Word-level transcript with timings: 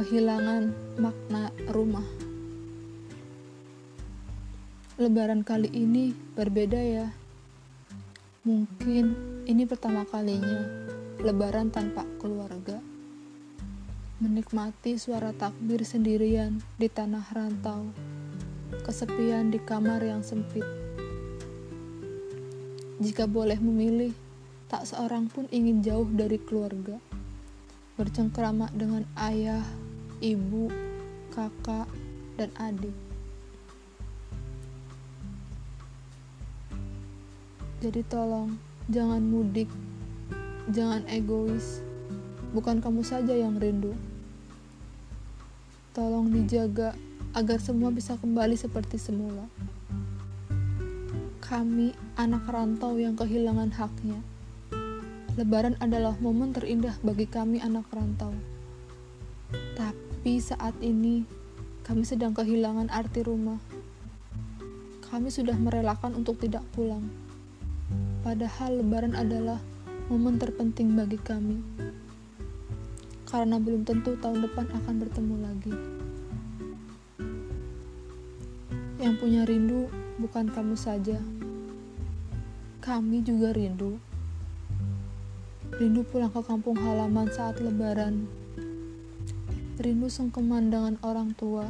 kehilangan 0.00 0.72
makna 0.96 1.52
rumah. 1.76 2.08
Lebaran 4.96 5.44
kali 5.44 5.68
ini 5.76 6.16
berbeda 6.32 6.80
ya. 6.80 7.12
Mungkin 8.48 9.12
ini 9.44 9.68
pertama 9.68 10.08
kalinya 10.08 10.88
lebaran 11.20 11.68
tanpa 11.68 12.08
keluarga. 12.16 12.80
Menikmati 14.24 14.96
suara 14.96 15.36
takbir 15.36 15.84
sendirian 15.84 16.64
di 16.80 16.88
tanah 16.88 17.36
rantau. 17.36 17.92
Kesepian 18.80 19.52
di 19.52 19.60
kamar 19.60 20.00
yang 20.00 20.24
sempit. 20.24 20.64
Jika 23.04 23.28
boleh 23.28 23.60
memilih, 23.60 24.16
tak 24.64 24.88
seorang 24.88 25.28
pun 25.28 25.44
ingin 25.52 25.84
jauh 25.84 26.08
dari 26.08 26.40
keluarga. 26.40 26.96
Bercengkrama 28.00 28.72
dengan 28.72 29.04
ayah, 29.20 29.60
ibu, 30.20 30.68
kakak, 31.32 31.88
dan 32.36 32.52
adik. 32.60 32.92
Jadi 37.80 38.04
tolong, 38.12 38.60
jangan 38.92 39.24
mudik, 39.24 39.68
jangan 40.68 41.00
egois. 41.08 41.80
Bukan 42.52 42.84
kamu 42.84 43.00
saja 43.00 43.32
yang 43.32 43.56
rindu. 43.56 43.96
Tolong 45.96 46.28
dijaga 46.28 46.92
agar 47.32 47.56
semua 47.56 47.88
bisa 47.88 48.20
kembali 48.20 48.60
seperti 48.60 49.00
semula. 49.00 49.48
Kami 51.40 51.96
anak 52.20 52.44
rantau 52.44 53.00
yang 53.00 53.16
kehilangan 53.16 53.72
haknya. 53.72 54.20
Lebaran 55.40 55.80
adalah 55.80 56.12
momen 56.20 56.52
terindah 56.52 57.00
bagi 57.00 57.24
kami 57.24 57.64
anak 57.64 57.88
rantau. 57.88 58.36
Tapi 59.74 60.36
saat 60.36 60.76
ini 60.84 61.24
kami 61.80 62.04
sedang 62.06 62.36
kehilangan 62.36 62.92
arti 62.92 63.24
rumah. 63.24 63.58
Kami 65.10 65.26
sudah 65.26 65.58
merelakan 65.58 66.14
untuk 66.14 66.38
tidak 66.38 66.62
pulang. 66.70 67.08
Padahal 68.22 68.78
lebaran 68.78 69.18
adalah 69.18 69.58
momen 70.06 70.38
terpenting 70.38 70.94
bagi 70.94 71.18
kami. 71.18 71.58
Karena 73.26 73.58
belum 73.58 73.82
tentu 73.82 74.14
tahun 74.20 74.44
depan 74.44 74.70
akan 74.70 74.94
bertemu 75.02 75.36
lagi. 75.42 75.74
Yang 79.00 79.14
punya 79.18 79.42
rindu 79.48 79.90
bukan 80.20 80.52
kamu 80.52 80.76
saja. 80.76 81.18
Kami 82.84 83.24
juga 83.24 83.50
rindu. 83.56 83.96
Rindu 85.74 86.04
pulang 86.06 86.30
ke 86.30 86.44
kampung 86.44 86.76
halaman 86.76 87.32
saat 87.32 87.58
lebaran 87.58 88.39
Rindu 89.80 90.12
sengkeman 90.12 90.68
dengan 90.68 91.00
orang 91.00 91.32
tua. 91.32 91.64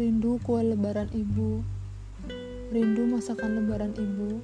Rindu 0.00 0.40
kue 0.40 0.64
lebaran 0.64 1.12
ibu. 1.12 1.60
Rindu 2.72 3.04
masakan 3.04 3.60
lebaran 3.60 3.92
ibu. 4.00 4.40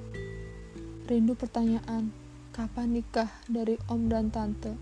Rindu 1.08 1.32
pertanyaan, 1.32 2.12
kapan 2.52 2.92
nikah 2.92 3.32
dari 3.48 3.80
om 3.88 4.12
dan 4.12 4.28
tante? 4.28 4.76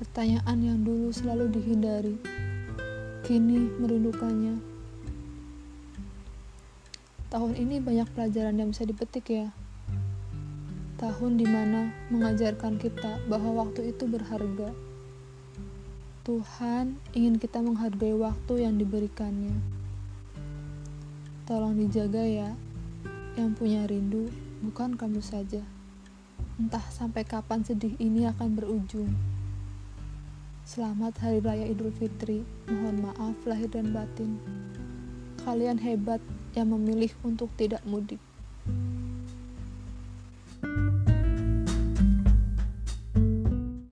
Pertanyaan 0.00 0.56
yang 0.64 0.80
dulu 0.80 1.12
selalu 1.12 1.52
dihindari. 1.52 2.16
Kini 3.20 3.76
merindukannya. 3.76 4.56
Tahun 7.28 7.52
ini 7.60 7.76
banyak 7.76 8.08
pelajaran 8.16 8.56
yang 8.56 8.72
bisa 8.72 8.88
dipetik 8.88 9.28
ya. 9.28 9.52
Tahun 10.96 11.36
di 11.36 11.44
mana 11.44 11.92
mengajarkan 12.08 12.80
kita 12.80 13.20
bahwa 13.28 13.68
waktu 13.68 13.92
itu 13.92 14.08
berharga 14.08 14.95
Tuhan 16.26 16.98
ingin 17.14 17.38
kita 17.38 17.62
menghargai 17.62 18.10
waktu 18.18 18.66
yang 18.66 18.74
diberikannya. 18.74 19.62
Tolong 21.46 21.78
dijaga 21.78 22.18
ya, 22.26 22.50
yang 23.38 23.54
punya 23.54 23.86
rindu 23.86 24.26
bukan 24.58 24.98
kamu 24.98 25.22
saja. 25.22 25.62
Entah 26.58 26.82
sampai 26.90 27.22
kapan 27.22 27.62
sedih 27.62 27.94
ini 28.02 28.26
akan 28.26 28.58
berujung. 28.58 29.14
Selamat 30.66 31.14
Hari 31.22 31.38
Raya 31.38 31.70
Idul 31.70 31.94
Fitri. 31.94 32.42
Mohon 32.66 33.06
maaf 33.06 33.38
lahir 33.46 33.70
dan 33.70 33.94
batin. 33.94 34.42
Kalian 35.46 35.78
hebat 35.78 36.18
yang 36.58 36.74
memilih 36.74 37.14
untuk 37.22 37.54
tidak 37.54 37.86
mudik. 37.86 38.18